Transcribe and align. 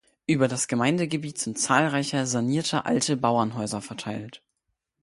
Über 0.25 0.47
das 0.47 0.67
Gemeindegebiet 0.67 1.37
sind 1.37 1.59
zahlreiche 1.59 2.25
sanierte 2.25 2.85
alte 2.87 3.15
Bauernhäuser 3.17 3.81
verteilt. 3.81 4.41